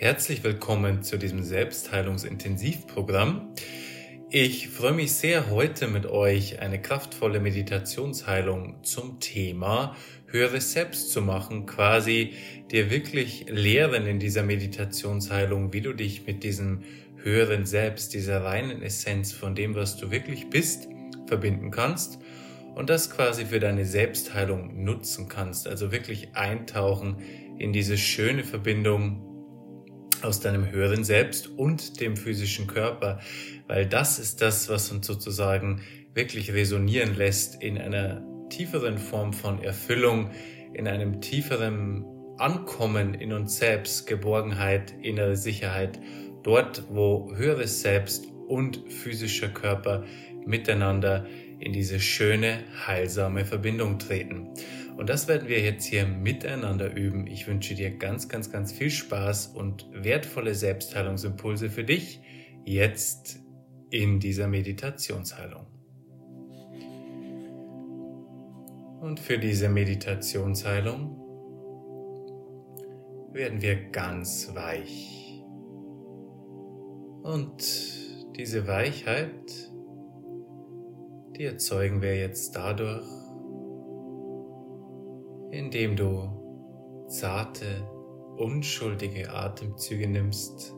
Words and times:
Herzlich 0.00 0.44
willkommen 0.44 1.02
zu 1.02 1.18
diesem 1.18 1.42
Selbstheilungsintensivprogramm. 1.42 3.52
Ich 4.30 4.68
freue 4.68 4.92
mich 4.92 5.10
sehr, 5.10 5.50
heute 5.50 5.88
mit 5.88 6.06
euch 6.06 6.60
eine 6.60 6.80
kraftvolle 6.80 7.40
Meditationsheilung 7.40 8.84
zum 8.84 9.18
Thema 9.18 9.96
höheres 10.26 10.70
Selbst 10.70 11.10
zu 11.10 11.20
machen, 11.20 11.66
quasi 11.66 12.34
dir 12.70 12.92
wirklich 12.92 13.46
lehren 13.48 14.06
in 14.06 14.20
dieser 14.20 14.44
Meditationsheilung, 14.44 15.72
wie 15.72 15.80
du 15.80 15.92
dich 15.92 16.28
mit 16.28 16.44
diesem 16.44 16.84
höheren 17.16 17.66
Selbst, 17.66 18.14
dieser 18.14 18.44
reinen 18.44 18.82
Essenz 18.82 19.32
von 19.32 19.56
dem, 19.56 19.74
was 19.74 19.96
du 19.96 20.12
wirklich 20.12 20.48
bist, 20.48 20.86
verbinden 21.26 21.72
kannst 21.72 22.20
und 22.76 22.88
das 22.88 23.10
quasi 23.10 23.46
für 23.46 23.58
deine 23.58 23.84
Selbstheilung 23.84 24.84
nutzen 24.84 25.28
kannst. 25.28 25.66
Also 25.66 25.90
wirklich 25.90 26.36
eintauchen 26.36 27.16
in 27.58 27.72
diese 27.72 27.98
schöne 27.98 28.44
Verbindung 28.44 29.27
aus 30.24 30.40
deinem 30.40 30.70
höheren 30.70 31.04
Selbst 31.04 31.48
und 31.48 32.00
dem 32.00 32.16
physischen 32.16 32.66
Körper, 32.66 33.20
weil 33.66 33.86
das 33.86 34.18
ist 34.18 34.40
das, 34.40 34.68
was 34.68 34.90
uns 34.90 35.06
sozusagen 35.06 35.82
wirklich 36.14 36.52
resonieren 36.52 37.14
lässt 37.16 37.62
in 37.62 37.78
einer 37.78 38.22
tieferen 38.48 38.98
Form 38.98 39.32
von 39.32 39.62
Erfüllung, 39.62 40.30
in 40.74 40.88
einem 40.88 41.20
tieferen 41.20 42.04
Ankommen 42.38 43.14
in 43.14 43.32
uns 43.32 43.58
selbst, 43.58 44.06
Geborgenheit, 44.06 44.94
innere 45.02 45.36
Sicherheit, 45.36 45.98
dort, 46.42 46.84
wo 46.88 47.34
höheres 47.34 47.80
Selbst 47.82 48.26
und 48.46 48.92
physischer 48.92 49.48
Körper 49.48 50.04
miteinander 50.46 51.26
in 51.60 51.72
diese 51.72 52.00
schöne, 52.00 52.60
heilsame 52.86 53.44
Verbindung 53.44 53.98
treten. 53.98 54.48
Und 54.98 55.08
das 55.08 55.28
werden 55.28 55.46
wir 55.46 55.60
jetzt 55.60 55.84
hier 55.84 56.08
miteinander 56.08 56.92
üben. 56.92 57.28
Ich 57.28 57.46
wünsche 57.46 57.76
dir 57.76 57.96
ganz, 57.96 58.28
ganz, 58.28 58.50
ganz 58.50 58.72
viel 58.72 58.90
Spaß 58.90 59.46
und 59.46 59.86
wertvolle 59.92 60.56
Selbstheilungsimpulse 60.56 61.70
für 61.70 61.84
dich 61.84 62.20
jetzt 62.64 63.38
in 63.90 64.18
dieser 64.18 64.48
Meditationsheilung. 64.48 65.66
Und 69.00 69.20
für 69.20 69.38
diese 69.38 69.68
Meditationsheilung 69.68 71.16
werden 73.32 73.62
wir 73.62 73.76
ganz 73.90 74.52
weich. 74.52 75.44
Und 77.22 77.62
diese 78.36 78.66
Weichheit, 78.66 79.70
die 81.36 81.44
erzeugen 81.44 82.02
wir 82.02 82.16
jetzt 82.16 82.56
dadurch, 82.56 83.17
indem 85.50 85.96
du 85.96 87.06
zarte, 87.08 87.88
unschuldige 88.36 89.32
Atemzüge 89.32 90.08
nimmst, 90.08 90.74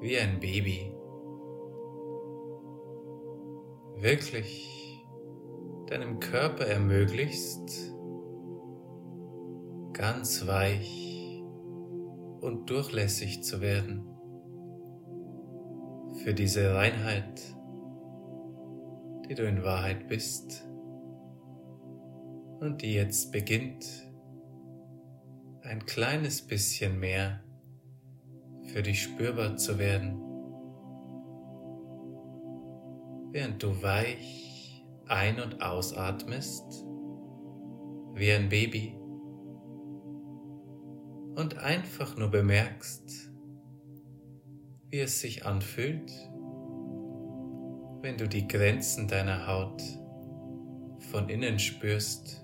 wie 0.00 0.18
ein 0.18 0.40
Baby. 0.40 0.94
Wirklich 3.96 5.06
deinem 5.86 6.18
Körper 6.18 6.66
ermöglichst, 6.66 7.94
ganz 9.92 10.46
weich 10.46 11.42
und 12.40 12.68
durchlässig 12.68 13.42
zu 13.42 13.60
werden 13.60 14.06
für 16.22 16.34
diese 16.34 16.74
Reinheit, 16.74 17.40
die 19.28 19.34
du 19.34 19.46
in 19.46 19.62
Wahrheit 19.62 20.08
bist 20.08 20.66
und 22.60 22.82
die 22.82 22.94
jetzt 22.94 23.32
beginnt 23.32 23.84
ein 25.62 25.84
kleines 25.86 26.42
bisschen 26.42 26.98
mehr 27.00 27.42
für 28.64 28.82
dich 28.82 29.02
spürbar 29.02 29.56
zu 29.56 29.78
werden, 29.78 30.20
während 33.32 33.62
du 33.62 33.82
weich 33.82 34.84
ein- 35.06 35.40
und 35.40 35.62
ausatmest 35.62 36.84
wie 38.14 38.32
ein 38.32 38.48
Baby 38.48 38.96
und 41.34 41.58
einfach 41.58 42.16
nur 42.16 42.30
bemerkst, 42.30 43.30
wie 44.90 45.00
es 45.00 45.20
sich 45.20 45.44
anfühlt, 45.44 46.12
wenn 48.02 48.16
du 48.16 48.28
die 48.28 48.46
Grenzen 48.46 49.08
deiner 49.08 49.46
Haut 49.46 49.82
von 51.10 51.28
innen 51.28 51.58
spürst 51.58 52.43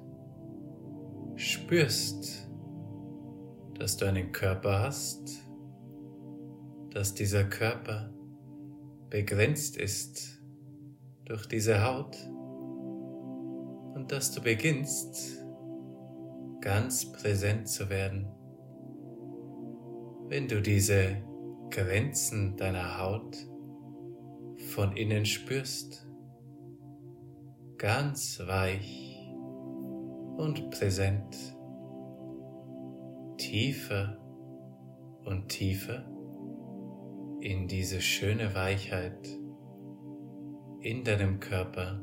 spürst, 1.41 2.47
dass 3.79 3.97
du 3.97 4.05
einen 4.05 4.31
Körper 4.31 4.81
hast, 4.81 5.43
dass 6.91 7.15
dieser 7.15 7.45
Körper 7.45 8.13
begrenzt 9.09 9.79
ist 9.79 10.43
durch 11.25 11.47
diese 11.47 11.83
Haut 11.83 12.15
und 13.95 14.09
dass 14.13 14.33
du 14.33 14.43
beginnst 14.43 15.43
ganz 16.61 17.11
präsent 17.11 17.69
zu 17.69 17.89
werden, 17.89 18.29
wenn 20.29 20.47
du 20.47 20.61
diese 20.61 21.17
Grenzen 21.71 22.59
deiner 22.59 22.99
Haut 22.99 23.35
von 24.75 24.95
innen 24.95 25.25
spürst, 25.25 26.07
ganz 27.79 28.43
weich 28.47 29.10
und 30.41 30.71
präsent, 30.71 31.37
tiefer 33.37 34.17
und 35.27 35.49
tiefer 35.49 36.03
in 37.41 37.69
diese 37.69 38.01
schöne 38.01 38.55
Weichheit 38.55 39.29
in 40.81 41.05
deinem 41.05 41.41
Körper 41.41 42.01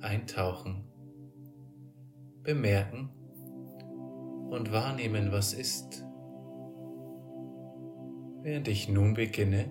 eintauchen, 0.00 0.84
bemerken 2.42 3.10
und 4.48 4.72
wahrnehmen, 4.72 5.32
was 5.32 5.52
ist. 5.52 6.02
Während 8.40 8.68
ich 8.68 8.88
nun 8.88 9.12
beginne, 9.12 9.70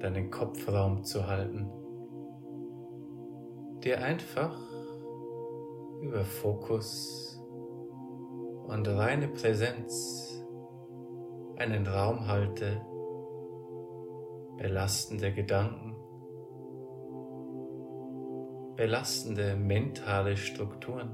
deinen 0.00 0.32
Kopfraum 0.32 1.04
zu 1.04 1.28
halten, 1.28 1.70
dir 3.84 4.02
einfach 4.02 4.79
über 6.00 6.24
Fokus 6.24 7.38
und 8.66 8.86
reine 8.88 9.28
Präsenz 9.28 10.42
einen 11.56 11.86
Raum 11.86 12.26
halte, 12.26 12.80
belastende 14.56 15.32
Gedanken, 15.32 15.94
belastende 18.76 19.56
mentale 19.56 20.36
Strukturen, 20.36 21.10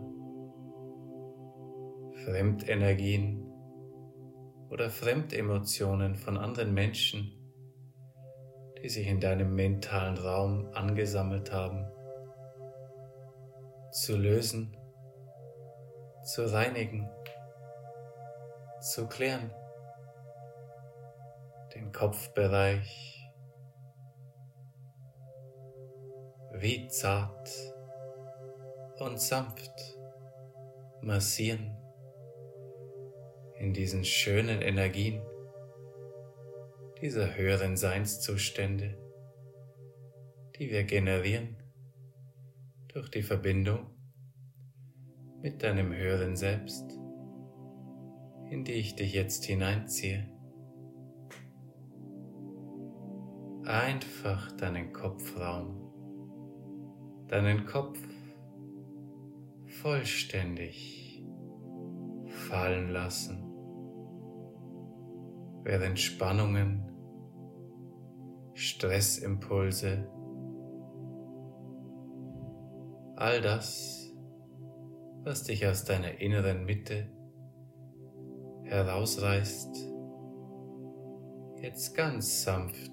Fremdenergien 2.25 3.43
oder 4.71 4.91
Fremdemotionen 4.91 6.15
von 6.15 6.37
anderen 6.37 6.75
Menschen, 6.75 7.33
die 8.83 8.89
sich 8.89 9.09
in 9.09 9.21
deinem 9.21 9.55
mentalen 9.55 10.17
Raum 10.17 10.69
angesammelt 10.75 11.53
haben, 11.53 11.87
zu 13.97 14.15
lösen 14.15 14.77
zu 16.23 16.53
reinigen, 16.53 17.09
zu 18.81 19.09
klären, 19.09 19.51
den 21.75 21.93
Kopfbereich, 21.93 23.33
wie 26.53 26.89
zart 26.89 27.49
und 28.99 29.19
sanft 29.19 29.73
massieren 31.01 31.75
in 33.59 33.73
diesen 33.73 34.05
schönen 34.05 34.61
Energien 34.61 35.23
dieser 37.01 37.35
höheren 37.35 37.79
Seinszustände, 37.79 38.99
die 40.59 40.71
wir 40.71 40.85
generieren 40.85 41.66
durch 42.97 43.11
die 43.11 43.23
Verbindung 43.23 43.91
mit 45.43 45.63
deinem 45.63 45.93
höheren 45.93 46.35
Selbst, 46.35 46.99
in 48.49 48.65
die 48.65 48.73
ich 48.73 48.97
dich 48.97 49.13
jetzt 49.13 49.45
hineinziehe. 49.45 50.27
Einfach 53.67 54.51
deinen 54.53 54.95
Kopfraum, 54.95 55.93
deinen 57.29 57.67
Kopf 57.67 57.99
vollständig 59.83 61.23
fallen 62.49 62.89
lassen, 62.93 63.45
während 65.65 66.01
Spannungen, 66.01 66.91
Stressimpulse, 68.55 70.09
all 73.17 73.41
das 73.41 73.97
was 75.27 75.43
dich 75.43 75.67
aus 75.67 75.85
deiner 75.85 76.21
inneren 76.21 76.65
Mitte 76.67 77.09
herausreißt, 78.63 79.93
jetzt 81.61 81.97
ganz 81.97 82.45
sanft 82.45 82.93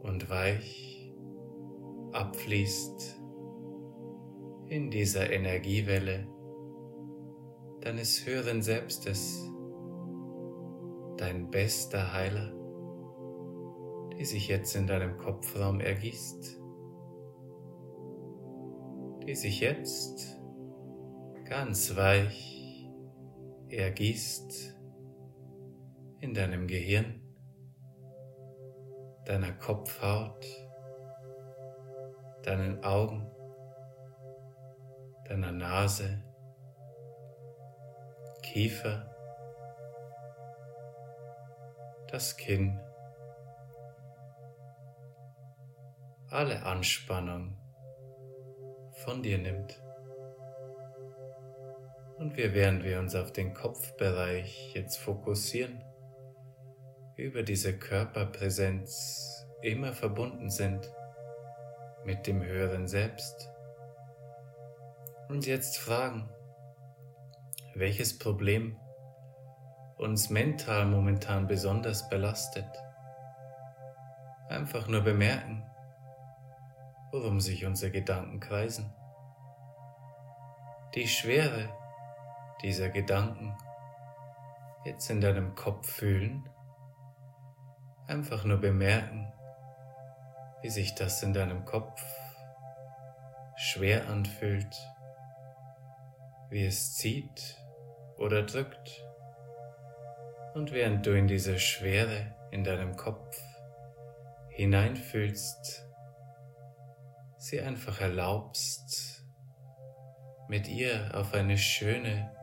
und 0.00 0.30
weich 0.30 1.12
abfließt 2.12 3.20
in 4.68 4.90
dieser 4.90 5.30
Energiewelle 5.30 6.26
deines 7.82 8.24
höheren 8.24 8.62
Selbstes, 8.62 9.46
dein 11.18 11.50
bester 11.50 12.14
Heiler, 12.14 12.54
die 14.18 14.24
sich 14.24 14.48
jetzt 14.48 14.74
in 14.74 14.86
deinem 14.86 15.18
Kopfraum 15.18 15.80
ergießt, 15.80 16.57
die 19.28 19.34
sich 19.34 19.60
jetzt 19.60 20.40
ganz 21.44 21.94
weich 21.96 22.88
ergießt 23.68 24.74
in 26.20 26.32
deinem 26.32 26.66
Gehirn, 26.66 27.20
deiner 29.26 29.52
Kopfhaut, 29.52 30.46
deinen 32.42 32.82
Augen, 32.82 33.30
deiner 35.26 35.52
Nase, 35.52 36.24
Kiefer, 38.40 39.14
das 42.10 42.34
Kinn, 42.38 42.80
alle 46.30 46.62
Anspannung 46.62 47.58
von 49.08 49.22
dir 49.22 49.38
nimmt. 49.38 49.82
Und 52.18 52.36
wir, 52.36 52.52
während 52.52 52.84
wir 52.84 52.98
uns 52.98 53.14
auf 53.14 53.32
den 53.32 53.54
Kopfbereich 53.54 54.74
jetzt 54.74 54.98
fokussieren, 54.98 55.82
über 57.16 57.42
diese 57.42 57.78
Körperpräsenz 57.78 59.46
immer 59.62 59.94
verbunden 59.94 60.50
sind 60.50 60.92
mit 62.04 62.26
dem 62.26 62.42
höheren 62.42 62.86
Selbst. 62.86 63.48
Und 65.30 65.46
jetzt 65.46 65.78
fragen, 65.78 66.28
welches 67.74 68.18
Problem 68.18 68.78
uns 69.96 70.28
mental 70.28 70.84
momentan 70.84 71.46
besonders 71.46 72.10
belastet. 72.10 72.68
Einfach 74.50 74.86
nur 74.86 75.00
bemerken, 75.00 75.64
worum 77.10 77.40
sich 77.40 77.64
unsere 77.64 77.90
Gedanken 77.90 78.38
kreisen. 78.38 78.92
Die 80.94 81.06
Schwere 81.06 81.68
dieser 82.62 82.88
Gedanken 82.88 83.54
jetzt 84.84 85.10
in 85.10 85.20
deinem 85.20 85.54
Kopf 85.54 85.86
fühlen, 85.86 86.48
einfach 88.06 88.44
nur 88.44 88.56
bemerken, 88.56 89.30
wie 90.62 90.70
sich 90.70 90.94
das 90.94 91.22
in 91.22 91.34
deinem 91.34 91.66
Kopf 91.66 92.02
schwer 93.56 94.08
anfühlt, 94.08 94.74
wie 96.48 96.64
es 96.64 96.94
zieht 96.96 97.58
oder 98.16 98.42
drückt. 98.44 99.04
Und 100.54 100.72
während 100.72 101.04
du 101.04 101.16
in 101.16 101.26
diese 101.26 101.58
Schwere 101.58 102.34
in 102.50 102.64
deinem 102.64 102.96
Kopf 102.96 103.38
hineinfühlst, 104.48 105.86
sie 107.36 107.60
einfach 107.60 108.00
erlaubst, 108.00 109.17
mit 110.48 110.66
ihr 110.66 111.10
auf 111.14 111.34
eine 111.34 111.58
schöne, 111.58 112.34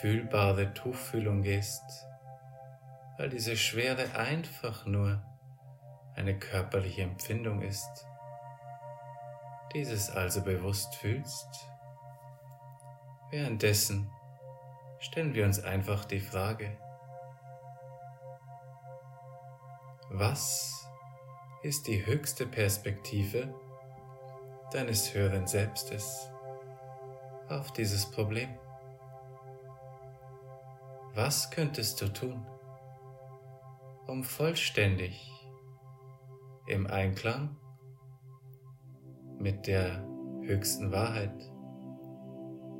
fühlbare 0.00 0.72
Tuchfühlung 0.72 1.42
gehst, 1.42 2.06
weil 3.18 3.28
diese 3.28 3.56
Schwere 3.56 4.16
einfach 4.16 4.86
nur 4.86 5.22
eine 6.14 6.38
körperliche 6.38 7.02
Empfindung 7.02 7.62
ist. 7.62 8.06
Dieses 9.74 10.10
also 10.10 10.42
bewusst 10.42 10.94
fühlst. 10.96 11.68
Währenddessen 13.30 14.10
stellen 14.98 15.34
wir 15.34 15.44
uns 15.44 15.62
einfach 15.62 16.04
die 16.04 16.20
Frage, 16.20 16.76
was 20.10 20.86
ist 21.62 21.86
die 21.86 22.04
höchste 22.04 22.46
Perspektive 22.46 23.54
deines 24.72 25.14
höheren 25.14 25.46
Selbstes 25.46 26.30
auf 27.48 27.72
dieses 27.72 28.10
Problem? 28.10 28.48
Was 31.14 31.50
könntest 31.50 32.00
du 32.00 32.08
tun, 32.08 32.46
um 34.06 34.24
vollständig 34.24 35.30
im 36.66 36.86
Einklang 36.86 37.56
mit 39.38 39.66
der 39.66 40.06
höchsten 40.42 40.90
Wahrheit 40.90 41.34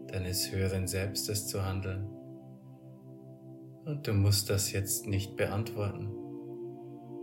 deines 0.09 0.51
höheren 0.51 0.87
Selbstes 0.87 1.47
zu 1.47 1.65
handeln? 1.65 2.07
Und 3.85 4.07
du 4.07 4.15
musst 4.15 4.49
das 4.49 4.73
jetzt 4.73 5.07
nicht 5.07 5.37
beantworten, 5.37 6.11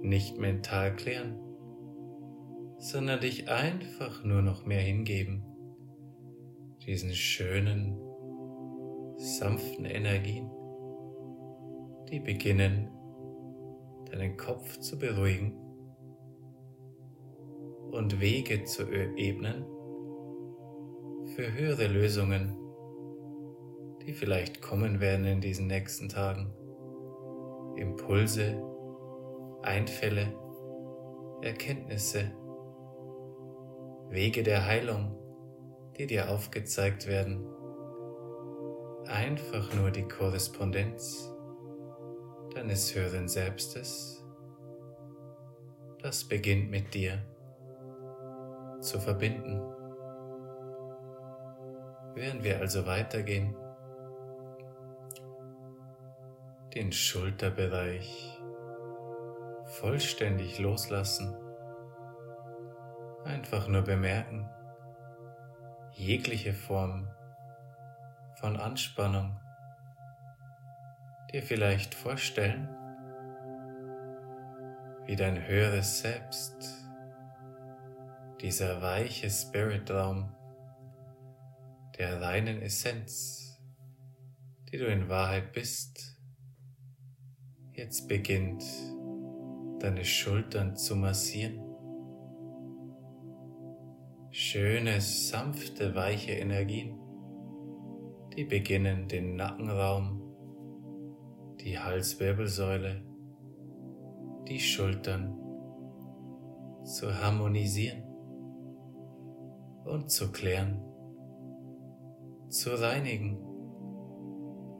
nicht 0.01 0.37
mental 0.37 0.95
klären, 0.95 1.39
sondern 2.77 3.19
dich 3.21 3.49
einfach 3.49 4.23
nur 4.23 4.41
noch 4.41 4.65
mehr 4.65 4.81
hingeben, 4.81 5.48
diesen 6.85 7.13
schönen, 7.13 7.97
sanften 9.17 9.85
Energien 9.85 10.49
die 12.11 12.19
beginnen, 12.19 12.89
deinen 14.09 14.35
Kopf 14.37 14.79
zu 14.79 14.97
beruhigen 14.97 15.53
und 17.91 18.19
Wege 18.19 18.63
zu 18.63 18.83
ebnen 18.91 19.63
für 21.35 21.53
höhere 21.53 21.87
Lösungen, 21.87 22.57
die 24.01 24.13
vielleicht 24.13 24.61
kommen 24.61 24.99
werden 24.99 25.25
in 25.25 25.41
diesen 25.41 25.67
nächsten 25.67 26.09
Tagen. 26.09 26.51
Impulse, 27.77 28.61
Einfälle, 29.61 30.33
Erkenntnisse, 31.41 32.31
Wege 34.09 34.41
der 34.41 34.65
Heilung, 34.65 35.15
die 35.99 36.07
dir 36.07 36.29
aufgezeigt 36.29 37.07
werden. 37.07 37.45
Einfach 39.05 39.73
nur 39.75 39.91
die 39.91 40.07
Korrespondenz 40.07 41.29
deines 42.55 42.95
höheren 42.95 43.27
Selbstes, 43.27 44.23
das 46.01 46.23
beginnt 46.23 46.71
mit 46.71 46.93
dir 46.93 47.21
zu 48.79 49.01
verbinden. 49.01 49.61
Während 52.15 52.43
wir 52.43 52.59
also 52.59 52.85
weitergehen, 52.85 53.53
den 56.73 56.93
Schulterbereich 56.93 58.39
vollständig 59.65 60.59
loslassen, 60.59 61.35
einfach 63.25 63.67
nur 63.67 63.81
bemerken, 63.81 64.49
jegliche 65.99 66.53
Form 66.53 67.09
von 68.35 68.55
Anspannung 68.55 69.37
dir 71.33 71.43
vielleicht 71.43 71.93
vorstellen, 71.93 72.69
wie 75.05 75.17
dein 75.17 75.45
höheres 75.45 75.99
Selbst, 75.99 76.85
dieser 78.39 78.81
weiche 78.81 79.29
Spiritraum 79.29 80.33
der 81.97 82.21
reinen 82.21 82.61
Essenz, 82.61 83.59
die 84.71 84.77
du 84.77 84.85
in 84.85 85.09
Wahrheit 85.09 85.51
bist, 85.51 86.17
jetzt 87.73 88.07
beginnt 88.07 88.63
deine 89.81 90.05
Schultern 90.05 90.77
zu 90.77 90.95
massieren. 90.95 91.68
Schöne, 94.51 94.99
sanfte, 94.99 95.93
weiche 95.93 96.31
Energien, 96.31 96.97
die 98.35 98.45
beginnen 98.45 99.07
den 99.07 99.35
Nackenraum 99.35 100.23
die 101.59 101.77
Halswirbelsäule, 101.77 103.05
die 104.47 104.59
Schultern 104.59 105.37
zu 106.83 107.13
harmonisieren 107.13 108.01
und 109.85 110.09
zu 110.09 110.31
klären, 110.31 110.81
zu 112.49 112.71
reinigen. 112.71 113.37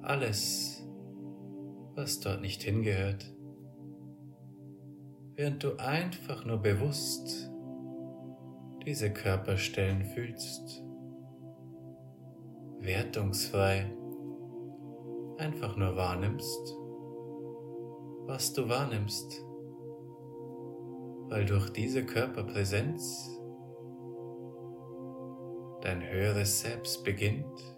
Alles, 0.02 0.84
was 1.94 2.20
dort 2.22 2.42
nicht 2.42 2.64
hingehört, 2.64 3.32
während 5.36 5.64
du 5.64 5.76
einfach 5.78 6.44
nur 6.44 6.58
bewusst 6.58 7.52
diese 8.86 9.12
Körperstellen 9.12 10.06
fühlst, 10.06 10.84
wertungsfrei. 12.80 13.92
Einfach 15.38 15.78
nur 15.78 15.96
wahrnimmst, 15.96 16.76
was 18.26 18.54
du 18.54 18.68
wahrnimmst, 18.68 19.42
weil 21.30 21.46
durch 21.46 21.70
diese 21.70 22.06
Körperpräsenz 22.06 23.40
dein 25.82 26.02
höheres 26.04 26.62
Selbst 26.62 27.04
beginnt, 27.04 27.78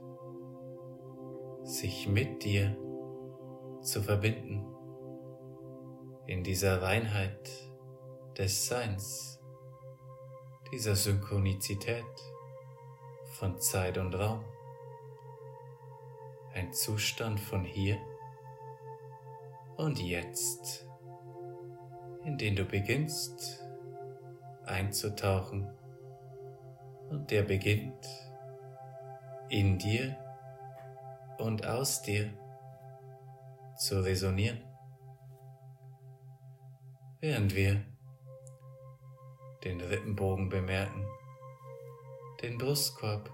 sich 1.63 2.07
mit 2.07 2.43
dir 2.43 2.75
zu 3.81 4.01
verbinden. 4.01 4.65
In 6.25 6.43
dieser 6.43 6.81
Reinheit 6.81 7.49
des 8.37 8.67
Seins, 8.67 9.40
dieser 10.71 10.95
Synchronizität 10.95 12.05
von 13.33 13.59
Zeit 13.59 13.97
und 13.97 14.13
Raum, 14.15 14.43
ein 16.53 16.71
Zustand 16.71 17.39
von 17.39 17.65
hier 17.65 17.97
und 19.75 19.99
jetzt, 19.99 20.87
in 22.23 22.37
den 22.37 22.55
du 22.55 22.63
beginnst 22.63 23.65
einzutauchen 24.65 25.69
und 27.09 27.29
der 27.31 27.43
beginnt 27.43 28.07
in 29.49 29.77
dir 29.77 30.15
und 31.37 31.65
aus 31.65 32.01
dir 32.01 32.29
zu 33.77 34.01
resonieren, 34.01 34.61
während 37.19 37.55
wir 37.55 37.90
den 39.63 39.81
Rippenbogen 39.81 40.49
bemerken, 40.49 41.05
den 42.41 42.57
Brustkorb, 42.57 43.29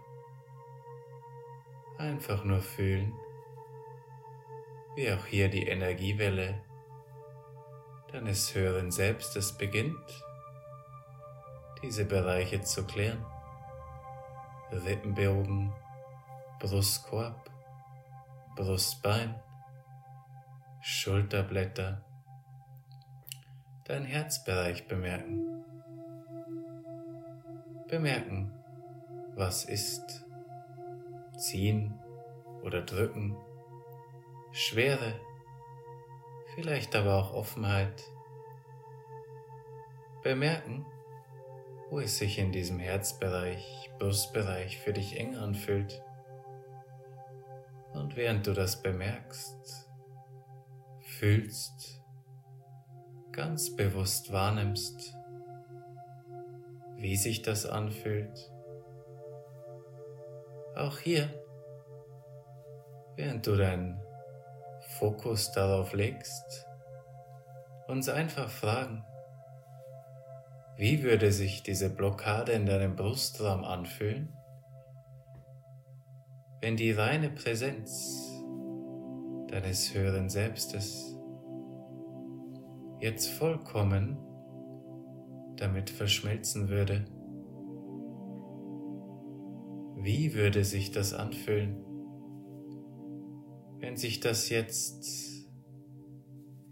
einfach 1.97 2.43
nur 2.43 2.59
fühlen, 2.59 3.13
wie 4.95 5.11
auch 5.11 5.25
hier 5.25 5.49
die 5.49 5.67
Energiewelle 5.67 6.61
deines 8.11 8.53
höheren 8.53 8.91
Selbstes 8.91 9.57
beginnt, 9.57 10.23
diese 11.81 12.05
Bereiche 12.05 12.61
zu 12.61 12.85
klären. 12.85 13.23
Rippenbogen, 14.71 15.73
Brustkorb, 16.59 17.49
Brustbein, 18.55 19.39
Schulterblätter, 20.81 22.03
dein 23.85 24.03
Herzbereich 24.03 24.87
bemerken. 24.87 25.56
Bemerken, 27.87 28.51
was 29.35 29.63
ist, 29.63 30.25
ziehen 31.37 31.97
oder 32.61 32.81
drücken, 32.81 33.37
Schwere, 34.51 35.13
vielleicht 36.55 36.95
aber 36.95 37.15
auch 37.15 37.33
Offenheit. 37.33 38.03
Bemerken, 40.21 40.85
wo 41.89 41.99
es 41.99 42.17
sich 42.17 42.39
in 42.39 42.51
diesem 42.51 42.79
Herzbereich, 42.79 43.89
Brustbereich 43.99 44.79
für 44.79 44.91
dich 44.91 45.17
eng 45.17 45.37
anfühlt. 45.37 46.03
Und 47.93 48.17
während 48.17 48.45
du 48.47 48.53
das 48.53 48.81
bemerkst, 48.81 49.89
fühlst, 51.01 52.01
ganz 53.31 53.75
bewusst 53.75 54.33
wahrnimmst, 54.33 55.16
wie 56.97 57.15
sich 57.15 57.41
das 57.41 57.65
anfühlt. 57.65 58.51
Auch 60.75 60.99
hier, 60.99 61.29
während 63.15 63.45
du 63.45 63.55
deinen 63.55 63.99
Fokus 64.99 65.51
darauf 65.51 65.93
legst, 65.93 66.65
uns 67.87 68.09
einfach 68.09 68.49
fragen, 68.49 69.03
wie 70.75 71.03
würde 71.03 71.31
sich 71.31 71.63
diese 71.63 71.89
Blockade 71.89 72.51
in 72.51 72.65
deinem 72.65 72.95
Brustraum 72.95 73.63
anfühlen, 73.63 74.37
wenn 76.61 76.75
die 76.75 76.91
reine 76.91 77.29
Präsenz 77.29 78.43
deines 79.47 79.93
höheren 79.93 80.29
Selbstes 80.29 81.15
jetzt 82.99 83.27
vollkommen 83.29 84.26
damit 85.57 85.89
verschmelzen 85.89 86.69
würde? 86.69 87.05
Wie 89.97 90.33
würde 90.33 90.63
sich 90.63 90.91
das 90.91 91.13
anfühlen, 91.13 91.83
wenn 93.79 93.97
sich 93.97 94.19
das 94.19 94.49
jetzt 94.49 95.05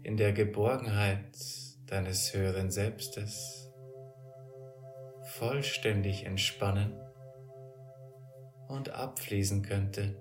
in 0.02 0.16
der 0.16 0.32
Geborgenheit 0.32 1.36
deines 1.86 2.32
höheren 2.32 2.70
Selbstes 2.70 3.70
vollständig 5.36 6.24
entspannen 6.24 6.94
und 8.68 8.90
abfließen 8.90 9.62
könnte. 9.62 10.16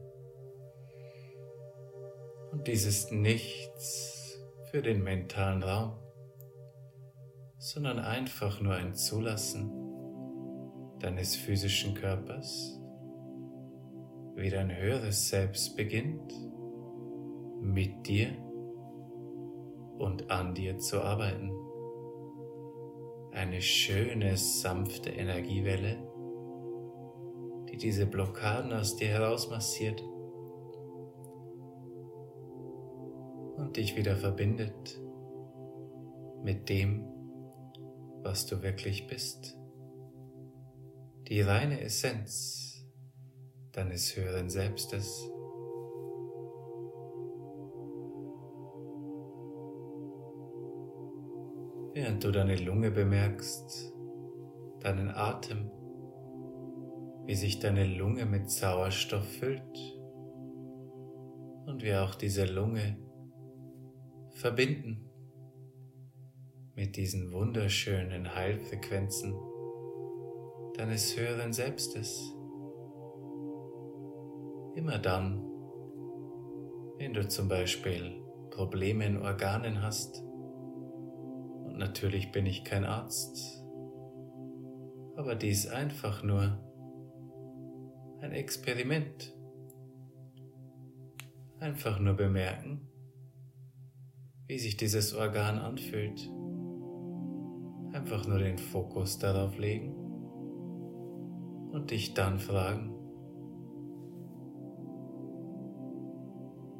Und 2.51 2.67
dies 2.67 2.85
ist 2.85 3.11
nichts 3.11 4.39
für 4.71 4.81
den 4.81 5.03
mentalen 5.03 5.63
Raum, 5.63 5.97
sondern 7.65 7.97
einfach 7.97 8.61
nur 8.61 8.75
ein 8.75 8.93
Zulassen 8.93 9.71
deines 10.99 11.35
physischen 11.35 11.95
Körpers, 11.95 12.79
wie 14.35 14.51
dein 14.51 14.69
höheres 14.69 15.29
Selbst 15.29 15.75
beginnt, 15.75 16.31
mit 17.61 18.05
dir 18.05 18.27
und 19.97 20.29
an 20.29 20.53
dir 20.53 20.77
zu 20.77 21.01
arbeiten. 21.01 21.51
Eine 23.31 23.63
schöne, 23.63 24.37
sanfte 24.37 25.09
Energiewelle, 25.09 25.97
die 27.71 27.77
diese 27.77 28.05
Blockaden 28.05 28.73
aus 28.73 28.95
dir 28.95 29.07
heraus 29.07 29.49
massiert 29.49 30.03
und 33.57 33.75
dich 33.75 33.97
wieder 33.97 34.15
verbindet 34.15 35.01
mit 36.43 36.69
dem, 36.69 37.14
was 38.25 38.45
du 38.45 38.61
wirklich 38.61 39.07
bist. 39.07 39.57
Die 41.29 41.41
reine 41.41 41.79
Essenz 41.81 42.85
deines 43.71 44.15
höheren 44.17 44.49
Selbstes. 44.49 45.29
während 51.95 52.25
du 52.25 52.31
deine 52.31 52.57
Lunge 52.57 52.91
bemerkst, 52.91 53.93
deinen 54.81 55.09
Atem, 55.09 55.71
wie 57.25 57.35
sich 57.35 57.59
deine 57.59 57.85
Lunge 57.85 58.25
mit 58.25 58.51
Sauerstoff 58.51 59.25
füllt 59.39 59.79
und 61.65 61.81
wir 61.83 62.03
auch 62.03 62.15
diese 62.15 62.45
Lunge 62.45 62.97
verbinden 64.31 65.09
mit 66.75 66.97
diesen 66.97 67.31
wunderschönen 67.31 68.35
Heilfrequenzen 68.35 69.33
deines 70.75 71.17
höheren 71.17 71.53
Selbstes. 71.53 72.35
Immer 74.75 74.99
dann, 74.99 75.41
wenn 76.97 77.13
du 77.13 77.25
zum 77.29 77.47
Beispiel 77.47 78.21
Probleme 78.51 79.05
in 79.05 79.21
Organen 79.21 79.81
hast, 79.81 80.21
und 81.63 81.77
natürlich 81.77 82.33
bin 82.33 82.45
ich 82.45 82.65
kein 82.65 82.83
Arzt, 82.83 83.63
aber 85.15 85.35
dies 85.35 85.67
einfach 85.67 86.23
nur 86.23 86.59
ein 88.19 88.33
Experiment. 88.33 89.33
Einfach 91.59 91.99
nur 91.99 92.15
bemerken, 92.15 92.81
wie 94.47 94.59
sich 94.59 94.75
dieses 94.75 95.13
Organ 95.13 95.57
anfühlt. 95.57 96.29
Einfach 97.95 98.27
nur 98.27 98.39
den 98.39 98.57
Fokus 98.57 99.17
darauf 99.17 99.57
legen 99.57 99.95
und 101.71 101.91
dich 101.91 102.13
dann 102.13 102.39
fragen, 102.39 102.91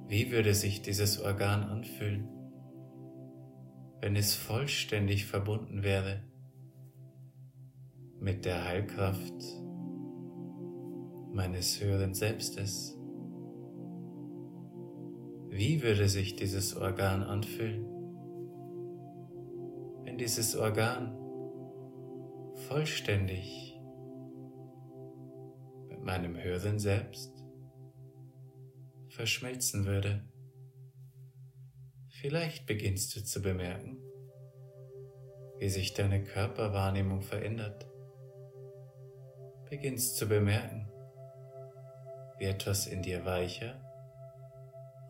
wie 0.08 0.32
würde 0.32 0.54
sich 0.54 0.82
dieses 0.82 1.20
Organ 1.22 1.64
anfühlen? 1.64 2.36
wenn 4.06 4.16
es 4.16 4.36
vollständig 4.36 5.26
verbunden 5.26 5.82
wäre 5.82 6.22
mit 8.20 8.46
der 8.46 8.64
Heilkraft 8.64 9.34
meines 11.34 11.82
höheren 11.82 12.14
Selbstes. 12.14 12.96
Wie 15.50 15.82
würde 15.82 16.08
sich 16.08 16.36
dieses 16.36 16.78
Organ 16.78 17.24
anfühlen, 17.24 17.88
wenn 20.16 20.20
dieses 20.20 20.56
Organ 20.56 21.14
vollständig 22.70 23.78
mit 25.90 26.02
meinem 26.04 26.38
höheren 26.42 26.80
Selbst 26.80 27.44
verschmelzen 29.10 29.86
würde? 29.86 30.26
Vielleicht 32.08 32.66
beginnst 32.66 33.14
du 33.14 33.26
zu 33.26 33.42
bemerken, 33.42 33.98
wie 35.60 35.68
sich 35.68 35.94
deine 35.94 36.24
Körperwahrnehmung 36.24 37.22
verändert. 37.22 37.86
Beginnst 39.70 40.16
zu 40.16 40.30
bemerken, 40.30 40.90
wie 42.38 42.46
etwas 42.46 42.88
in 42.88 43.02
dir 43.02 43.26
weicher 43.26 43.82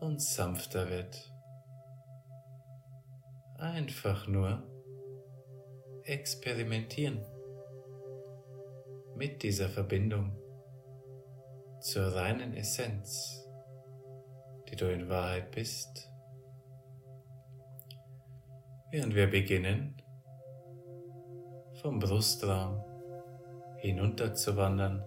und 0.00 0.20
sanfter 0.20 0.90
wird. 0.90 1.32
Einfach 3.58 4.26
nur 4.26 4.75
experimentieren 6.06 7.24
mit 9.16 9.42
dieser 9.42 9.68
Verbindung 9.68 10.36
zur 11.80 12.14
reinen 12.14 12.54
Essenz, 12.54 13.44
die 14.68 14.76
du 14.76 14.92
in 14.92 15.08
Wahrheit 15.08 15.50
bist. 15.50 16.08
Während 18.92 19.16
wir 19.16 19.28
beginnen, 19.28 20.00
vom 21.82 21.98
Brustraum 21.98 22.84
hinunter 23.78 24.32
zu 24.34 24.56
wandern 24.56 25.04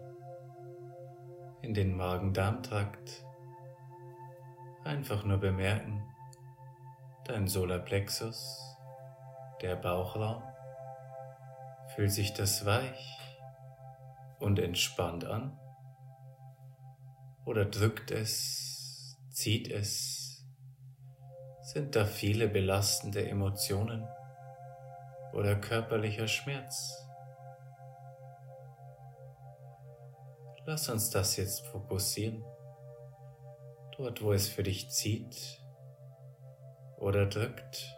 in 1.62 1.74
den 1.74 1.96
Magen-Darm-Trakt, 1.96 3.25
einfach 4.84 5.24
nur 5.24 5.38
bemerken, 5.38 6.03
dein 7.25 7.48
Solarplexus, 7.48 8.60
der 9.62 9.75
Bauchraum, 9.75 10.44
fühlt 12.00 12.13
sich 12.13 12.34
das 12.34 12.65
weich 12.65 13.20
und 14.39 14.58
entspannt 14.58 15.25
an 15.25 15.60
oder 17.44 17.65
drückt 17.65 18.10
es, 18.12 19.18
zieht 19.32 19.70
es, 19.70 20.46
sind 21.62 21.98
da 21.98 22.06
viele 22.06 22.48
belastende 22.48 23.27
Emotionen 23.27 24.08
oder 25.34 25.58
körperlicher 25.58 26.29
Schmerz. 26.29 27.06
Lass 30.65 30.88
uns 30.88 31.10
das 31.10 31.36
jetzt 31.36 31.68
fokussieren, 31.68 32.46
dort 33.98 34.22
wo 34.22 34.32
es 34.32 34.48
für 34.48 34.63
dich 34.63 34.89
zieht 34.89 35.62
oder 36.96 37.25
drückt. 37.25 37.94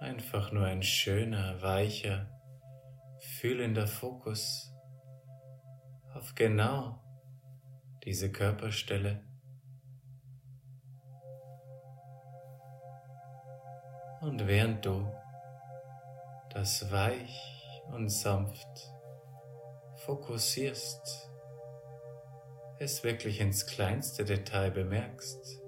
Einfach 0.00 0.50
nur 0.50 0.64
ein 0.64 0.82
schöner, 0.82 1.60
weicher, 1.60 2.30
fühlender 3.44 3.86
Fokus 3.86 4.72
auf 6.14 6.34
genau 6.34 6.98
diese 8.02 8.32
Körperstelle. 8.32 9.22
Und 14.22 14.46
während 14.46 14.86
du 14.86 15.06
das 16.54 16.90
weich 16.90 17.38
und 17.92 18.08
sanft 18.08 18.90
fokussierst, 20.06 21.30
es 22.78 23.04
wirklich 23.04 23.42
ins 23.42 23.66
kleinste 23.66 24.24
Detail 24.24 24.70
bemerkst, 24.70 25.60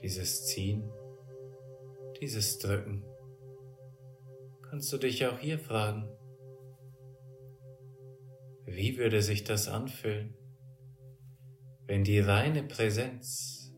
dieses 0.00 0.46
Ziehen, 0.46 0.90
dieses 2.22 2.58
Drücken, 2.58 3.04
kannst 4.62 4.90
du 4.94 4.96
dich 4.96 5.26
auch 5.26 5.38
hier 5.38 5.58
fragen, 5.58 6.08
wie 8.72 8.96
würde 8.98 9.20
sich 9.20 9.42
das 9.42 9.66
anfühlen, 9.68 10.34
wenn 11.86 12.04
die 12.04 12.20
reine 12.20 12.62
Präsenz 12.62 13.74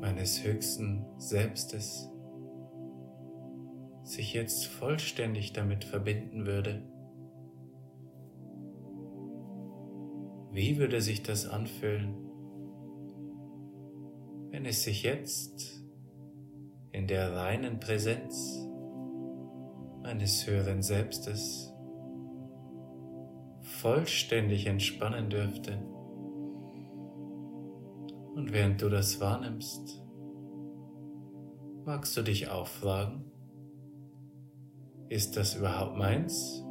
meines 0.00 0.44
höchsten 0.44 1.06
Selbstes 1.18 2.10
sich 4.02 4.34
jetzt 4.34 4.66
vollständig 4.66 5.54
damit 5.54 5.84
verbinden 5.84 6.44
würde? 6.44 6.86
Wie 10.52 10.76
würde 10.76 11.00
sich 11.00 11.22
das 11.22 11.46
anfühlen, 11.46 12.14
wenn 14.50 14.66
es 14.66 14.84
sich 14.84 15.02
jetzt 15.02 15.82
in 16.92 17.06
der 17.06 17.34
reinen 17.34 17.80
Präsenz 17.80 18.68
meines 20.02 20.46
höheren 20.46 20.82
Selbstes 20.82 21.73
vollständig 23.84 24.66
entspannen 24.66 25.28
dürfte? 25.28 25.72
Und 28.34 28.50
während 28.50 28.80
du 28.80 28.88
das 28.88 29.20
wahrnimmst, 29.20 30.02
magst 31.84 32.16
du 32.16 32.22
dich 32.22 32.48
auch 32.48 32.66
fragen, 32.66 33.30
ist 35.10 35.36
das 35.36 35.56
überhaupt 35.56 35.98
meins 35.98 36.64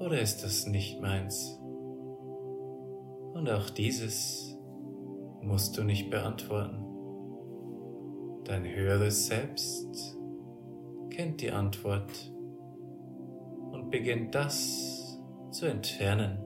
oder 0.00 0.20
ist 0.20 0.42
das 0.42 0.66
nicht 0.66 1.00
meins? 1.00 1.56
Und 3.34 3.48
auch 3.48 3.70
dieses 3.70 4.58
musst 5.40 5.78
du 5.78 5.84
nicht 5.84 6.10
beantworten. 6.10 6.84
Dein 8.42 8.64
höheres 8.64 9.28
Selbst 9.28 10.18
kennt 11.10 11.40
die 11.40 11.52
Antwort 11.52 12.10
und 13.70 13.90
beginnt 13.90 14.34
das 14.34 14.99
zu 15.50 15.66
entfernen, 15.66 16.38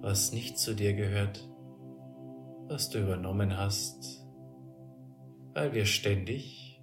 was 0.00 0.32
nicht 0.32 0.58
zu 0.58 0.74
dir 0.74 0.94
gehört 0.94 1.48
was 2.68 2.90
du 2.90 3.00
übernommen 3.00 3.56
hast, 3.56 4.26
weil 5.54 5.72
wir 5.72 5.86
ständig 5.86 6.82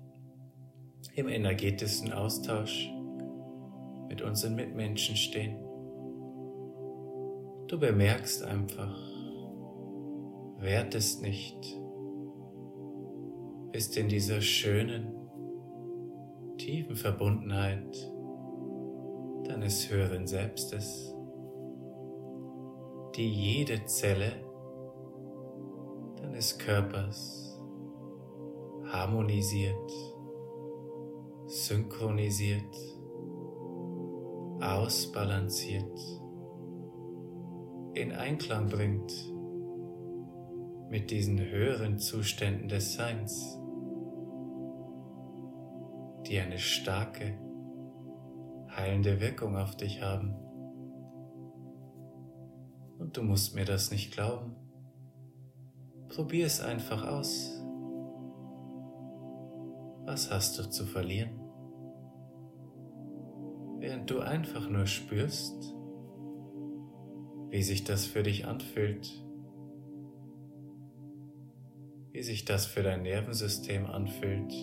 im 1.13 1.30
energetischen 1.30 2.12
Austausch 2.12 2.89
mit 4.10 4.21
unseren 4.21 4.56
Mitmenschen 4.56 5.15
stehen. 5.15 5.58
Du 7.67 7.80
bemerkst 7.80 8.43
einfach, 8.43 8.98
wertest 10.58 11.21
nicht, 11.21 11.60
bist 13.71 13.95
in 13.98 14.10
dieser 14.10 14.41
schönen, 14.41 15.13
tiefen 16.58 16.95
Verbundenheit 16.95 18.12
deines 19.65 19.89
höheren 19.89 20.28
Selbstes, 20.28 21.12
die 23.15 23.28
jede 23.28 23.84
Zelle 23.86 24.32
deines 26.21 26.60
Körpers 26.60 27.60
harmonisiert, 28.86 29.91
synchronisiert, 31.47 32.75
ausbalanciert, 34.62 35.99
in 37.95 38.12
Einklang 38.12 38.69
bringt 38.69 39.34
mit 40.91 41.10
diesen 41.10 41.39
höheren 41.39 41.97
Zuständen 41.97 42.67
des 42.67 42.93
Seins, 42.93 43.58
die 46.28 46.38
eine 46.38 46.60
starke, 46.60 47.39
heilende 48.75 49.19
Wirkung 49.19 49.55
auf 49.57 49.75
dich 49.77 50.01
haben. 50.01 50.35
Und 52.97 53.17
du 53.17 53.23
musst 53.23 53.55
mir 53.55 53.65
das 53.65 53.91
nicht 53.91 54.13
glauben. 54.13 54.55
Probier 56.09 56.45
es 56.45 56.61
einfach 56.61 57.05
aus. 57.07 57.51
Was 60.05 60.31
hast 60.31 60.59
du 60.59 60.69
zu 60.69 60.85
verlieren? 60.85 61.39
Während 63.79 64.09
du 64.09 64.19
einfach 64.19 64.69
nur 64.69 64.85
spürst, 64.85 65.75
wie 67.49 67.63
sich 67.63 67.83
das 67.83 68.05
für 68.05 68.23
dich 68.23 68.45
anfühlt, 68.45 69.23
wie 72.11 72.21
sich 72.21 72.45
das 72.45 72.65
für 72.65 72.83
dein 72.83 73.03
Nervensystem 73.03 73.85
anfühlt, 73.85 74.53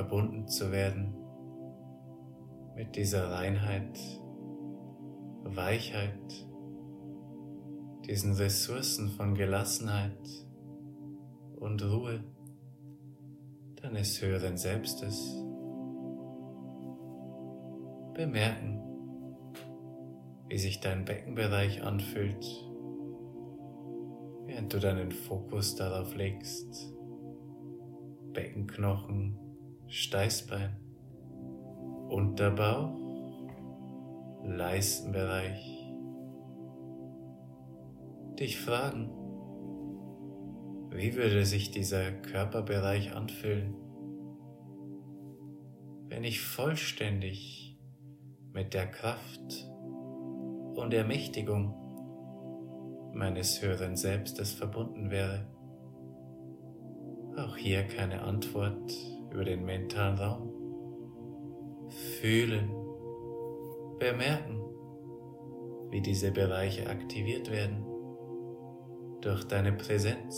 verbunden 0.00 0.48
zu 0.48 0.72
werden 0.72 1.14
mit 2.74 2.96
dieser 2.96 3.30
Reinheit, 3.32 3.98
Weichheit, 5.44 6.48
diesen 8.06 8.32
Ressourcen 8.32 9.10
von 9.10 9.34
Gelassenheit 9.34 10.18
und 11.56 11.84
Ruhe 11.84 12.24
deines 13.82 14.22
höheren 14.22 14.56
Selbstes 14.56 15.36
bemerken, 18.14 18.80
wie 20.48 20.56
sich 20.56 20.80
dein 20.80 21.04
Beckenbereich 21.04 21.82
anfühlt, 21.82 22.46
während 24.46 24.72
du 24.72 24.78
deinen 24.78 25.12
Fokus 25.12 25.76
darauf 25.76 26.16
legst. 26.16 26.90
Beckenknochen, 28.32 29.49
Steißbein, 29.92 30.76
Unterbauch, 32.10 32.96
Leistenbereich, 34.44 35.92
dich 38.38 38.60
fragen, 38.60 39.10
Wie 40.92 41.16
würde 41.16 41.44
sich 41.44 41.72
dieser 41.72 42.12
Körperbereich 42.12 43.14
anfühlen, 43.14 43.74
wenn 46.08 46.22
ich 46.22 46.40
vollständig 46.40 47.76
mit 48.52 48.74
der 48.74 48.86
Kraft 48.86 49.68
und 50.74 50.94
Ermächtigung 50.94 51.74
meines 53.12 53.60
höheren 53.60 53.96
Selbstes 53.96 54.52
verbunden 54.52 55.10
wäre? 55.10 55.46
Auch 57.36 57.56
hier 57.56 57.84
keine 57.84 58.22
Antwort 58.22 58.92
über 59.32 59.44
den 59.44 59.64
mentalen 59.64 60.18
Raum. 60.18 60.50
Fühlen, 62.20 62.70
bemerken, 63.98 64.60
wie 65.90 66.00
diese 66.00 66.30
Bereiche 66.30 66.88
aktiviert 66.88 67.50
werden 67.50 67.84
durch 69.20 69.44
deine 69.44 69.72
Präsenz, 69.72 70.36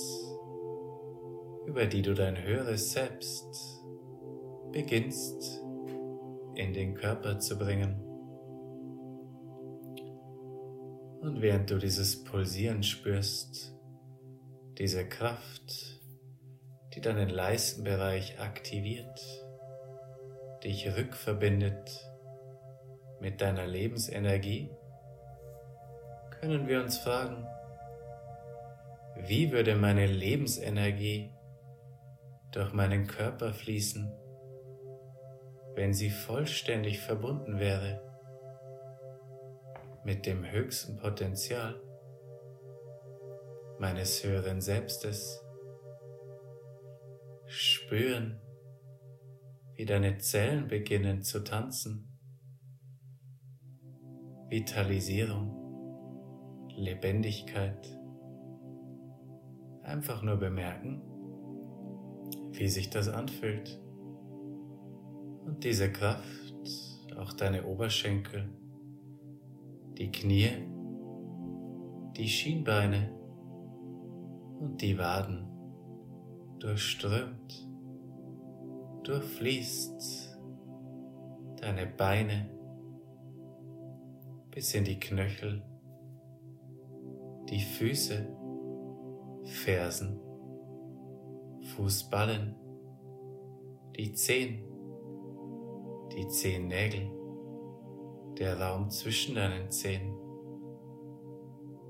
über 1.66 1.86
die 1.86 2.02
du 2.02 2.14
dein 2.14 2.42
höheres 2.42 2.92
Selbst 2.92 3.82
beginnst 4.72 5.62
in 6.54 6.72
den 6.72 6.94
Körper 6.94 7.38
zu 7.38 7.58
bringen. 7.58 8.00
Und 11.20 11.40
während 11.40 11.70
du 11.70 11.78
dieses 11.78 12.24
Pulsieren 12.24 12.82
spürst, 12.82 13.76
diese 14.78 15.06
Kraft, 15.08 15.91
die 16.94 17.00
deinen 17.00 17.28
Leistenbereich 17.28 18.38
aktiviert, 18.40 19.20
dich 20.62 20.96
rückverbindet 20.96 22.08
mit 23.20 23.40
deiner 23.40 23.66
Lebensenergie, 23.66 24.70
können 26.40 26.66
wir 26.66 26.80
uns 26.80 26.98
fragen, 26.98 27.46
wie 29.16 29.52
würde 29.52 29.76
meine 29.76 30.06
Lebensenergie 30.06 31.32
durch 32.50 32.72
meinen 32.72 33.06
Körper 33.06 33.52
fließen, 33.52 34.12
wenn 35.74 35.94
sie 35.94 36.10
vollständig 36.10 37.00
verbunden 37.00 37.58
wäre 37.58 38.02
mit 40.04 40.26
dem 40.26 40.50
höchsten 40.50 40.96
Potenzial 40.96 41.80
meines 43.78 44.24
höheren 44.24 44.60
Selbstes. 44.60 45.44
Spüren, 47.54 48.40
wie 49.74 49.84
deine 49.84 50.16
Zellen 50.16 50.68
beginnen 50.68 51.22
zu 51.22 51.44
tanzen. 51.44 52.08
Vitalisierung, 54.48 55.54
Lebendigkeit. 56.74 57.86
Einfach 59.82 60.22
nur 60.22 60.36
bemerken, 60.36 61.02
wie 62.52 62.68
sich 62.68 62.88
das 62.88 63.08
anfühlt. 63.08 63.78
Und 65.44 65.62
diese 65.62 65.92
Kraft, 65.92 66.24
auch 67.18 67.34
deine 67.34 67.66
Oberschenkel, 67.66 68.48
die 69.98 70.10
Knie, 70.10 70.52
die 72.16 72.28
Schienbeine 72.28 73.12
und 74.58 74.80
die 74.80 74.96
Waden 74.96 75.51
durchströmt, 76.62 77.68
durchfließt 79.02 80.38
deine 81.60 81.86
Beine 81.86 82.48
bis 84.52 84.72
in 84.74 84.84
die 84.84 85.00
Knöchel, 85.00 85.62
die 87.48 87.60
Füße, 87.60 88.28
Fersen, 89.44 90.20
Fußballen, 91.74 92.54
die 93.96 94.12
Zehen, 94.12 94.64
die 96.14 96.28
Zehennägel, 96.28 97.10
der 98.38 98.60
Raum 98.60 98.88
zwischen 98.88 99.34
deinen 99.34 99.68
Zehen 99.72 100.14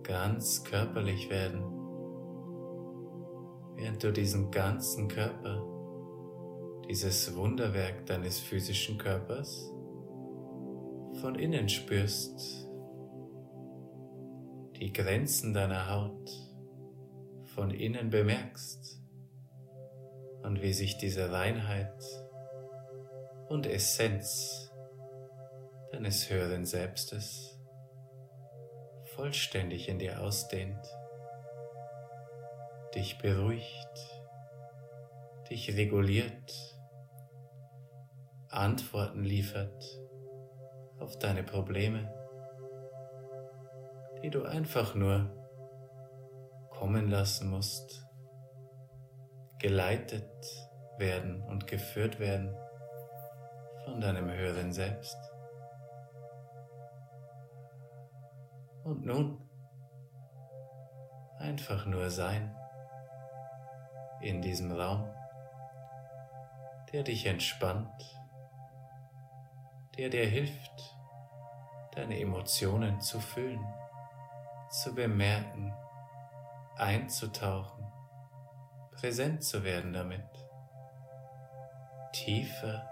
ganz 0.02 0.64
körperlich 0.64 1.28
werden, 1.28 1.71
während 3.82 4.04
du 4.04 4.12
diesen 4.12 4.52
ganzen 4.52 5.08
Körper, 5.08 5.60
dieses 6.88 7.34
Wunderwerk 7.34 8.06
deines 8.06 8.38
physischen 8.38 8.96
Körpers 8.96 9.72
von 11.20 11.34
innen 11.34 11.68
spürst, 11.68 12.68
die 14.76 14.92
Grenzen 14.92 15.52
deiner 15.52 15.90
Haut 15.90 16.30
von 17.56 17.72
innen 17.72 18.10
bemerkst 18.10 19.00
und 20.44 20.62
wie 20.62 20.72
sich 20.72 20.96
diese 20.98 21.32
Reinheit 21.32 22.04
und 23.48 23.66
Essenz 23.66 24.70
deines 25.90 26.30
höheren 26.30 26.64
Selbstes 26.66 27.58
vollständig 29.16 29.88
in 29.88 29.98
dir 29.98 30.22
ausdehnt, 30.22 30.86
dich 32.94 33.18
beruhigt, 33.18 34.22
dich 35.48 35.76
reguliert, 35.76 36.76
Antworten 38.48 39.24
liefert 39.24 39.82
auf 40.98 41.18
deine 41.18 41.42
Probleme, 41.42 42.12
die 44.22 44.30
du 44.30 44.44
einfach 44.44 44.94
nur 44.94 45.30
kommen 46.70 47.08
lassen 47.08 47.48
musst, 47.48 48.04
geleitet 49.58 50.30
werden 50.98 51.42
und 51.42 51.66
geführt 51.66 52.18
werden 52.18 52.54
von 53.84 54.00
deinem 54.00 54.30
höheren 54.30 54.72
Selbst. 54.72 55.16
Und 58.84 59.06
nun 59.06 59.48
einfach 61.38 61.86
nur 61.86 62.10
sein 62.10 62.54
in 64.22 64.40
diesem 64.40 64.72
Raum, 64.72 65.08
der 66.92 67.02
dich 67.02 67.26
entspannt, 67.26 68.22
der 69.98 70.08
dir 70.08 70.26
hilft, 70.26 70.96
deine 71.94 72.18
Emotionen 72.18 73.00
zu 73.00 73.20
fühlen, 73.20 73.64
zu 74.70 74.94
bemerken, 74.94 75.74
einzutauchen, 76.76 77.84
präsent 78.92 79.44
zu 79.44 79.64
werden 79.64 79.92
damit, 79.92 80.28
tiefer 82.12 82.88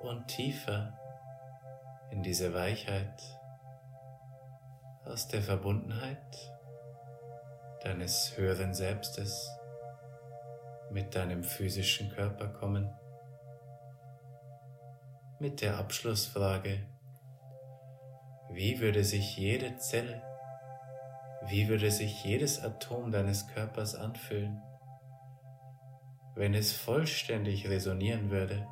und 0.00 0.26
tiefer 0.26 0.98
in 2.10 2.22
diese 2.22 2.52
Weichheit 2.54 3.22
aus 5.04 5.28
der 5.28 5.42
Verbundenheit 5.42 6.52
deines 7.82 8.36
höheren 8.36 8.74
Selbstes 8.74 9.48
mit 10.92 11.14
deinem 11.14 11.42
physischen 11.42 12.10
Körper 12.10 12.48
kommen. 12.48 12.90
Mit 15.38 15.60
der 15.60 15.78
Abschlussfrage, 15.78 16.86
wie 18.50 18.80
würde 18.80 19.02
sich 19.02 19.36
jede 19.36 19.76
Zelle, 19.78 20.22
wie 21.46 21.68
würde 21.68 21.90
sich 21.90 22.22
jedes 22.24 22.62
Atom 22.62 23.10
deines 23.10 23.48
Körpers 23.48 23.94
anfühlen, 23.94 24.62
wenn 26.34 26.54
es 26.54 26.72
vollständig 26.72 27.68
resonieren 27.68 28.30
würde 28.30 28.66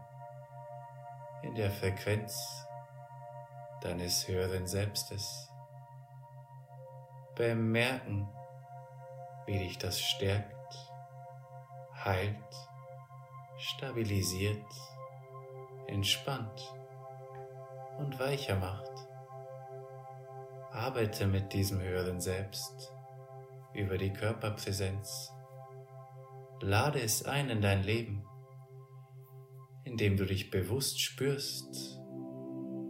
in 1.43 1.55
der 1.55 1.71
Frequenz 1.71 2.67
deines 3.81 4.29
höheren 4.29 4.67
Selbstes 4.67 5.51
bemerken, 7.35 8.29
wie 9.47 9.59
dich 9.59 9.79
das 9.79 9.99
stärkt, 10.01 10.60
heilt, 12.05 12.37
stabilisiert, 13.59 14.65
entspannt 15.87 16.61
und 17.99 18.19
weicher 18.19 18.57
macht. 18.57 18.91
Arbeite 20.73 21.27
mit 21.27 21.53
diesem 21.53 21.81
höheren 21.81 22.21
Selbst 22.21 22.95
über 23.75 23.99
die 23.99 24.13
Körperpräsenz. 24.13 25.33
Lade 26.61 27.01
es 27.01 27.25
ein 27.25 27.51
in 27.51 27.61
dein 27.61 27.83
Leben, 27.83 28.25
indem 29.85 30.17
du 30.17 30.27
dich 30.27 30.51
bewusst 30.51 31.01
spürst, 31.01 31.99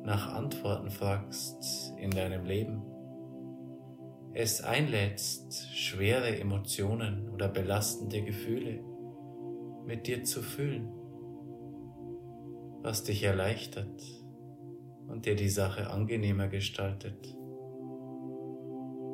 nach 0.03 0.35
Antworten 0.35 0.91
fragst 0.91 1.93
in 1.99 2.11
deinem 2.11 2.45
Leben 2.45 2.91
es 4.33 4.61
einlädst, 4.61 5.53
schwere 5.75 6.39
Emotionen 6.39 7.29
oder 7.31 7.49
belastende 7.49 8.23
Gefühle 8.23 8.81
mit 9.87 10.07
dir 10.07 10.25
zu 10.25 10.43
fühlen, 10.43 10.89
was 12.83 13.05
dich 13.05 13.23
erleichtert 13.23 14.03
und 15.07 15.27
dir 15.27 15.37
die 15.37 15.49
Sache 15.49 15.91
angenehmer 15.91 16.49
gestaltet. 16.49 17.37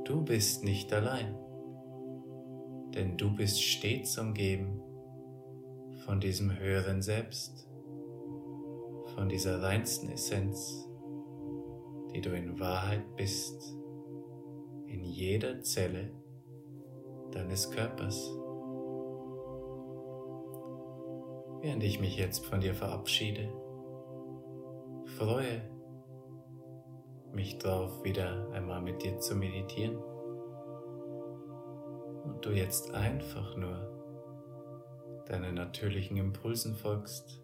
Du 0.05 0.22
bist 0.24 0.64
nicht 0.64 0.92
allein. 0.92 1.35
denn 2.96 3.16
du 3.18 3.35
bist 3.35 3.62
stets 3.62 4.16
umgeben 4.16 4.81
von 6.07 6.18
diesem 6.18 6.59
höheren 6.59 7.02
Selbst, 7.02 7.68
von 9.14 9.29
dieser 9.29 9.62
reinsten 9.62 10.09
Essenz, 10.09 10.88
die 12.14 12.22
du 12.22 12.35
in 12.35 12.59
Wahrheit 12.59 13.05
bist, 13.16 13.76
in 14.87 15.05
jeder 15.05 15.61
Zelle 15.61 16.11
deines 17.33 17.70
Körpers. 17.70 18.31
Während 21.66 21.83
ich 21.83 21.98
mich 21.98 22.16
jetzt 22.16 22.46
von 22.46 22.61
dir 22.61 22.74
verabschiede, 22.76 23.48
freue 25.18 25.68
mich 27.33 27.59
darauf, 27.59 28.05
wieder 28.05 28.52
einmal 28.52 28.81
mit 28.81 29.02
dir 29.02 29.18
zu 29.18 29.35
meditieren 29.35 29.96
und 32.22 32.44
du 32.44 32.50
jetzt 32.50 32.94
einfach 32.94 33.57
nur 33.57 35.24
deinen 35.26 35.57
natürlichen 35.57 36.16
Impulsen 36.16 36.76
folgst, 36.76 37.42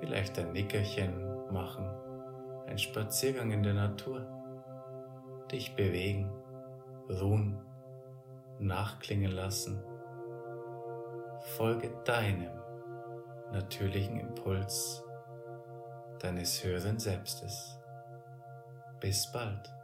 vielleicht 0.00 0.36
ein 0.40 0.50
Nickerchen 0.50 1.52
machen, 1.52 1.88
ein 2.66 2.78
Spaziergang 2.78 3.52
in 3.52 3.62
der 3.62 3.74
Natur, 3.74 4.26
dich 5.52 5.76
bewegen, 5.76 6.28
ruhen, 7.08 7.56
nachklingen 8.58 9.30
lassen. 9.30 9.80
Folge 11.56 11.92
deinem 12.04 12.65
natürlichen 13.56 14.20
Impuls 14.20 15.02
deines 16.20 16.62
höheren 16.62 16.98
Selbstes. 16.98 17.78
Bis 19.00 19.32
bald. 19.32 19.75